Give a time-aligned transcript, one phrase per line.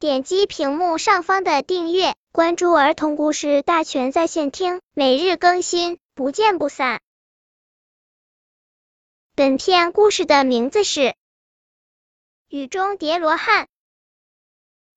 [0.00, 7.00] 点击屏幕上方的订阅，关注儿童故事大全在线听，每日更新，不见不散。
[9.34, 11.00] 本片故事的名字是
[12.48, 13.64] 《雨中叠罗汉》。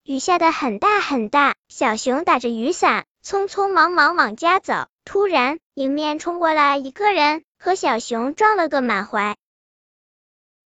[0.03, 4.87] 雨下的很大很大，小熊打着雨伞，匆匆忙忙往家走。
[5.03, 9.35] 突然，迎面冲过来一个人，和小熊撞了个满怀。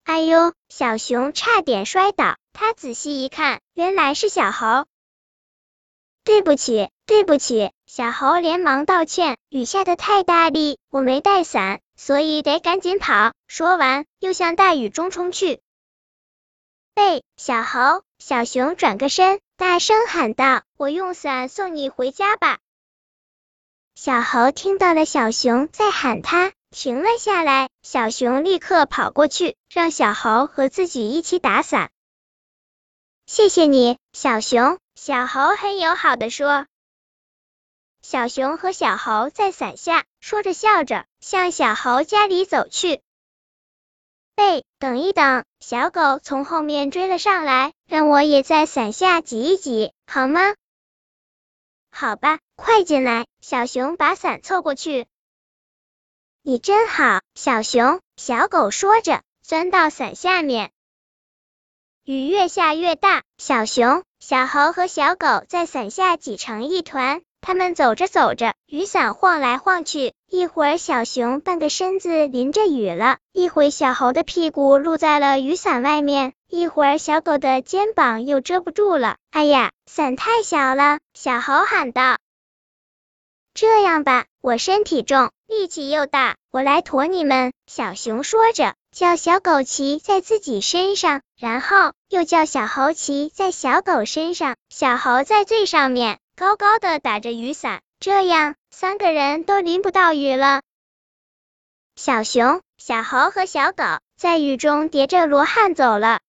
[0.03, 0.51] 哎呦！
[0.67, 4.85] 小熊差点摔倒，他仔细一看，原来是小猴。
[6.23, 7.71] 对不起，对不起！
[7.85, 9.37] 小猴连忙道歉。
[9.49, 13.33] 雨下的太大力，我没带伞，所以得赶紧跑。
[13.47, 15.59] 说完，又向大雨中冲去。
[16.95, 18.03] 喂，小猴！
[18.19, 22.59] 小熊转个身，大声喊道：“我用伞送你回家吧。”
[23.95, 26.53] 小猴听到了小熊在喊他。
[26.71, 31.89] 停了下来，小熊立刻跑过去，让小猴和自己一起打伞。
[33.25, 34.77] 谢谢你，小熊。
[34.93, 36.67] 小猴很友好的说。
[38.03, 43.01] 小熊和小猴在伞下说着笑着，向小猴家里走去。
[44.37, 45.43] 喂，等一等！
[45.59, 50.53] 小狗从后面追了上来，让我也在伞下挤一挤，好吗？
[51.89, 53.25] 好吧，快进来！
[53.41, 55.07] 小熊把伞凑过去。
[56.43, 58.01] 你真好，小熊。
[58.17, 60.71] 小狗说着，钻到伞下面。
[62.05, 67.23] 雨越下越大，小熊、小猴和小狗在伞下挤成一团。
[67.41, 79.17] 他们走着走着，雨伞晃来晃去，一会儿小熊半个身子淋着雨了，一会小猴的屁股露在了雨伞外面，一会儿小狗的肩膀又遮不住了。
[79.31, 80.99] 哎呀，伞太小了！
[81.15, 82.19] 小猴喊道。
[83.55, 85.31] 这样吧，我身体重。
[85.47, 87.53] 力气又大，我来驮你们。
[87.67, 94.55] 小熊说着，叫小狗骑在自己身上，然后又叫小猴骑在小狗身上。
[94.69, 100.61] 小猴在最上面，高高的打着雨伞，这样三个人都淋不到雨了。
[101.95, 103.83] 小熊、小猴和小狗
[104.17, 106.19] 在雨中叠着罗汉走了。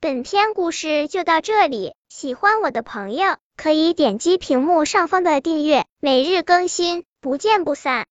[0.00, 7.04] 本篇故事就到这里，喜欢我的朋友可以点击屏幕上方的订阅，每日更新。
[7.20, 7.90] 不见不散。